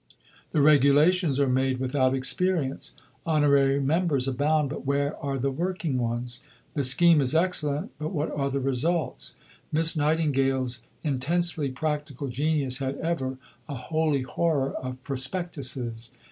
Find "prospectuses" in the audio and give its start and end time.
15.03-16.11